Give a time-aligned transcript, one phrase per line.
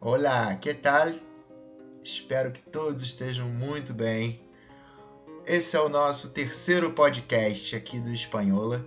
[0.00, 1.08] Olá, que tal?
[2.04, 4.40] Espero que todos estejam muito bem.
[5.44, 8.84] Esse é o nosso terceiro podcast aqui do Espanhola.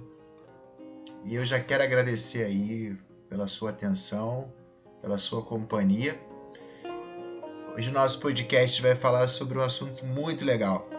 [1.25, 2.97] E eu já quero agradecer aí
[3.27, 4.53] pela sua atenção,
[5.01, 6.17] pela sua companhia.
[7.75, 10.89] Hoje o nosso podcast vai falar sobre um assunto muito legal,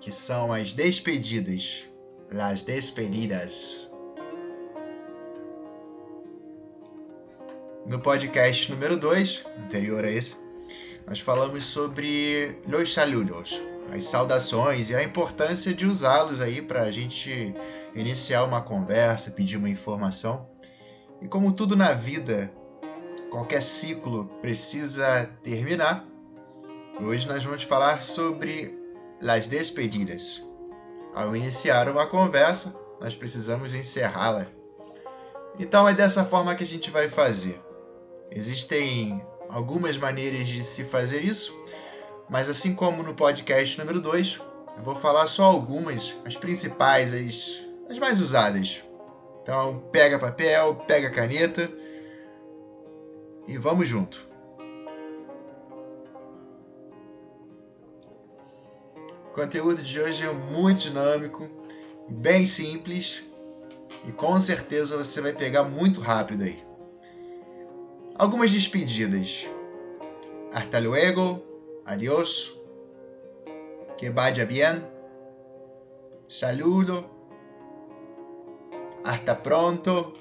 [0.00, 1.90] que são as despedidas,
[2.30, 3.89] las despedidas.
[7.88, 10.36] No podcast número 2, anterior a esse,
[11.06, 16.90] nós falamos sobre los saludos, as saudações e a importância de usá-los aí para a
[16.92, 17.54] gente
[17.94, 20.46] iniciar uma conversa, pedir uma informação.
[21.22, 22.52] E como tudo na vida,
[23.30, 26.06] qualquer ciclo precisa terminar,
[27.00, 28.78] hoje nós vamos falar sobre
[29.22, 30.44] las despedidas.
[31.14, 34.46] Ao iniciar uma conversa, nós precisamos encerrá-la.
[35.58, 37.69] Então é dessa forma que a gente vai fazer.
[38.30, 41.52] Existem algumas maneiras de se fazer isso,
[42.28, 44.40] mas assim como no podcast número 2,
[44.76, 48.84] eu vou falar só algumas, as principais, as, as mais usadas.
[49.42, 51.68] Então pega papel, pega caneta
[53.48, 54.28] e vamos junto.
[59.26, 61.48] O conteúdo de hoje é muito dinâmico,
[62.08, 63.24] bem simples
[64.06, 66.69] e com certeza você vai pegar muito rápido aí.
[68.20, 69.48] Algumas despedidas.
[70.52, 71.42] Hasta luego,
[71.86, 72.54] adiós,
[73.96, 74.84] que vaya bien,
[76.28, 77.08] saludo,
[79.06, 80.12] hasta pronto.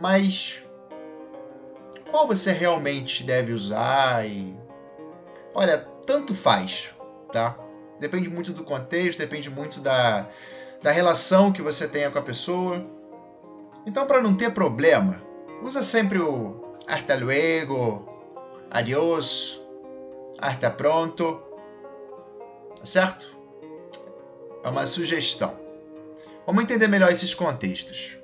[0.00, 0.66] Mas
[2.10, 4.52] qual você realmente deve usar e
[5.54, 6.92] olha, tanto faz,
[7.30, 7.56] tá?
[8.00, 10.26] Depende muito do contexto, depende muito da,
[10.82, 12.84] da relação que você tenha com a pessoa.
[13.86, 15.24] Então, para não ter problema,
[15.62, 18.06] Usa sempre o hasta luego,
[18.70, 19.60] adiós,
[20.38, 21.42] hasta pronto.
[22.78, 23.36] Tá certo?
[24.62, 25.58] É uma sugestão.
[26.46, 28.18] Vamos entender melhor esses contextos.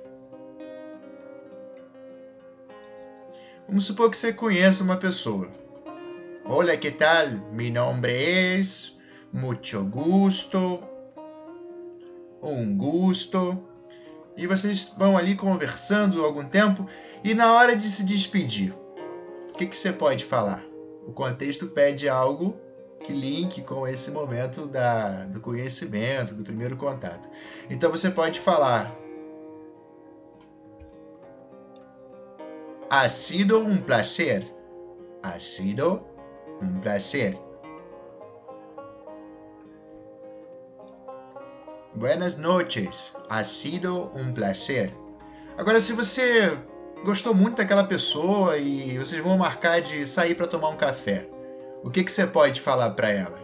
[3.67, 5.49] Vamos supor que você conheça uma pessoa.
[6.45, 7.27] Hola, que tal?
[7.51, 8.13] Mi nombre
[8.59, 8.97] es.
[9.31, 10.79] Mucho gusto.
[12.41, 13.72] Um gusto
[14.35, 16.87] e vocês vão ali conversando algum tempo
[17.23, 18.73] e na hora de se despedir,
[19.51, 20.63] o que, que você pode falar?
[21.05, 22.57] O contexto pede algo
[23.03, 27.29] que link com esse momento da, do conhecimento, do primeiro contato.
[27.69, 28.95] Então você pode falar:
[32.89, 34.43] Ha sido um placer.
[35.21, 35.99] Ha sido
[36.61, 37.37] um placer.
[41.95, 43.13] Buenas noches.
[43.29, 44.91] Ha sido um placer.
[45.55, 46.57] Agora, se você
[47.05, 51.27] gostou muito daquela pessoa e vocês vão marcar de sair para tomar um café,
[51.83, 53.39] o que, que você pode falar para ela?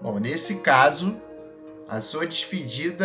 [0.00, 1.20] Bom, nesse caso,
[1.86, 3.04] a sua despedida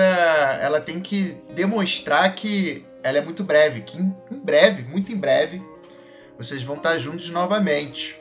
[0.62, 5.18] ela tem que demonstrar que ela é muito breve, que em, em breve, muito em
[5.18, 5.62] breve,
[6.38, 8.18] vocês vão estar juntos novamente.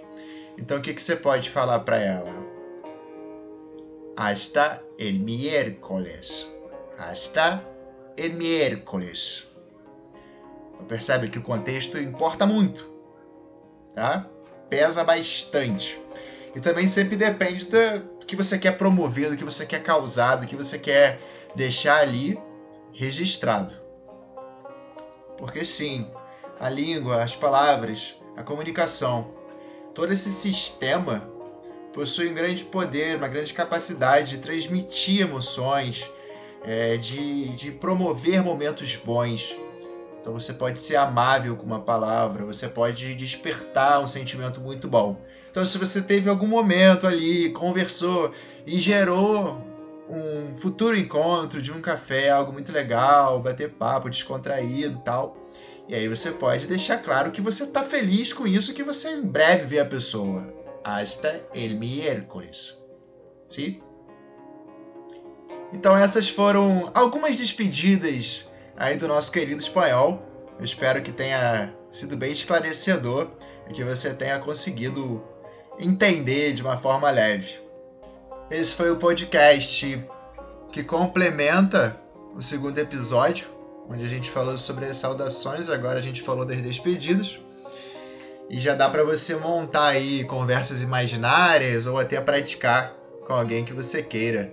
[0.58, 2.49] Então, o que, que você pode falar para ela?
[4.20, 6.46] Hasta el miércoles.
[6.98, 7.64] Hasta
[8.18, 9.46] el miércoles.
[10.74, 12.86] Então percebe que o contexto importa muito,
[13.94, 14.28] tá?
[14.68, 15.98] Pesa bastante.
[16.54, 20.46] E também sempre depende do que você quer promover, do que você quer causar, do
[20.46, 21.18] que você quer
[21.56, 22.38] deixar ali
[22.92, 23.72] registrado.
[25.38, 26.10] Porque sim,
[26.58, 29.34] a língua, as palavras, a comunicação,
[29.94, 31.26] todo esse sistema
[31.92, 36.08] possui um grande poder, uma grande capacidade de transmitir emoções,
[36.64, 39.56] é, de, de promover momentos bons.
[40.20, 45.20] Então você pode ser amável com uma palavra, você pode despertar um sentimento muito bom.
[45.50, 48.30] Então se você teve algum momento ali, conversou
[48.66, 49.64] e gerou
[50.08, 55.36] um futuro encontro de um café, algo muito legal, bater papo descontraído, tal.
[55.88, 59.26] E aí você pode deixar claro que você está feliz com isso, que você em
[59.26, 62.76] breve vê a pessoa hasta el miércoles.
[63.48, 63.82] ¿Sí?
[65.72, 68.46] Então essas foram algumas despedidas
[68.76, 70.22] aí do nosso querido espanhol.
[70.58, 73.28] Eu espero que tenha sido bem esclarecedor
[73.68, 75.22] e que você tenha conseguido
[75.78, 77.58] entender de uma forma leve.
[78.50, 80.04] Esse foi o podcast
[80.72, 82.00] que complementa
[82.34, 83.48] o segundo episódio,
[83.88, 87.40] onde a gente falou sobre as saudações, agora a gente falou das despedidas.
[88.50, 92.92] E já dá para você montar aí conversas imaginárias ou até praticar
[93.24, 94.52] com alguém que você queira.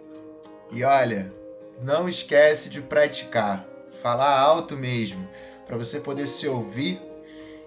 [0.71, 1.33] E olha,
[1.81, 3.67] não esquece de praticar,
[3.99, 5.27] falar alto mesmo,
[5.65, 7.01] para você poder se ouvir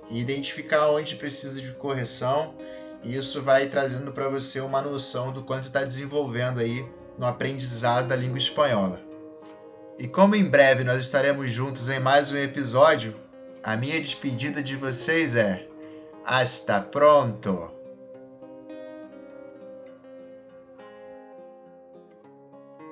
[0.08, 2.54] e identificar onde precisa de correção.
[3.02, 6.88] E isso vai trazendo para você uma noção do quanto está desenvolvendo aí
[7.18, 9.02] no aprendizado da língua espanhola.
[9.98, 13.16] E como em breve nós estaremos juntos em mais um episódio,
[13.64, 15.69] a minha despedida de vocês é:
[16.32, 17.79] Hasta pronto!